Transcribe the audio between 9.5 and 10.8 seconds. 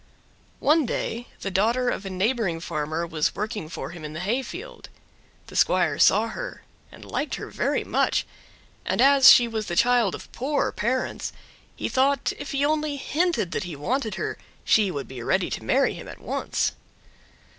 the child of poor